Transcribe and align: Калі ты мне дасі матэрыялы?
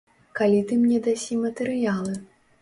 Калі 0.37 0.61
ты 0.71 0.77
мне 0.83 0.97
дасі 1.09 1.37
матэрыялы? 1.43 2.17